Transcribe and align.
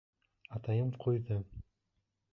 Атайым 0.59 0.89
ҡуйҙы. 1.05 1.39